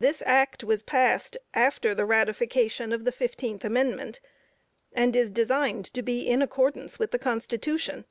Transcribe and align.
This 0.00 0.24
Act 0.26 0.64
was 0.64 0.82
passed 0.82 1.36
after 1.54 1.94
the 1.94 2.04
ratification 2.04 2.92
of 2.92 3.04
the 3.04 3.12
Fifteenth 3.12 3.64
Amendment, 3.64 4.18
and 4.92 5.14
is 5.14 5.30
designed 5.30 5.84
to 5.94 6.02
be 6.02 6.22
in 6.22 6.42
accordance 6.42 6.98
with 6.98 7.12
the 7.12 7.18
Constitution. 7.20 8.04